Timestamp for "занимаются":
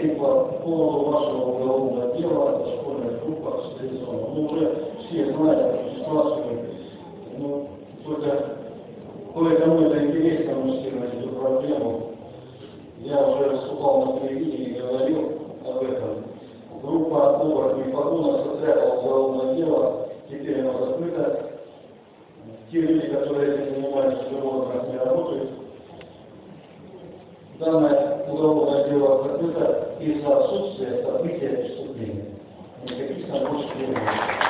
23.82-24.24